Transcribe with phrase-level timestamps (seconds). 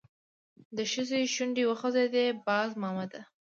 [0.75, 3.19] د ښځې شونډې وخوځېدې: باز مامده!